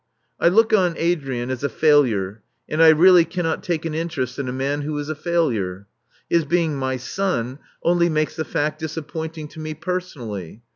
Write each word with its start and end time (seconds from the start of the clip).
I 0.39 0.47
look 0.47 0.73
on 0.73 0.95
Adrian 0.97 1.51
as 1.51 1.63
a 1.63 1.69
failure 1.69 2.41
and 2.67 2.81
I 2.81 2.89
really 2.89 3.23
cannot 3.23 3.61
take 3.61 3.85
an 3.85 3.93
interest 3.93 4.39
in 4.39 4.47
a 4.47 4.51
man 4.51 4.81
who 4.81 4.97
is 4.97 5.09
c 5.09 5.13
failure. 5.13 5.85
His 6.27 6.43
being 6.43 6.75
my 6.75 6.97
son 6.97 7.59
only 7.83 8.09
makes 8.09 8.35
the 8.35 8.43
fact 8.43 8.81
disap 8.81 9.07
pointing 9.07 9.47
to 9.49 9.59
me 9.59 9.75
personally. 9.75 10.63